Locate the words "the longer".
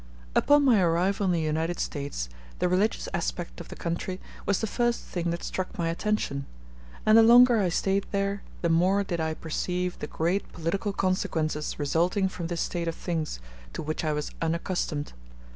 7.15-7.59